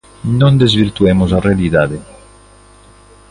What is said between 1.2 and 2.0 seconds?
a realidade.